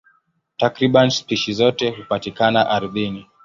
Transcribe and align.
Takriban 0.57 1.09
spishi 1.09 1.53
zote 1.53 1.89
hupatikana 1.89 2.69
ardhini. 2.69 3.27